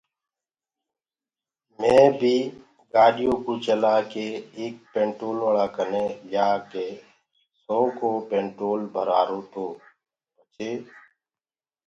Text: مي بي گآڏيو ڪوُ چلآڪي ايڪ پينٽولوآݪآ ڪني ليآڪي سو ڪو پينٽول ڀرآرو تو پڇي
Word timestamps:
مي 1.79 1.97
بي 2.19 2.35
گآڏيو 2.93 3.33
ڪوُ 3.43 3.53
چلآڪي 3.65 4.27
ايڪ 4.57 4.75
پينٽولوآݪآ 4.93 5.65
ڪني 5.75 6.05
ليآڪي 6.29 6.87
سو 7.63 7.79
ڪو 7.97 8.09
پينٽول 8.29 8.79
ڀرآرو 8.93 9.39
تو 9.53 9.65
پڇي 10.35 10.69